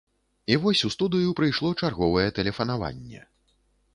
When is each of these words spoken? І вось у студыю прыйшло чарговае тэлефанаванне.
І 0.53 0.55
вось 0.63 0.79
у 0.89 0.89
студыю 0.95 1.35
прыйшло 1.41 1.69
чарговае 1.83 2.25
тэлефанаванне. 2.39 3.21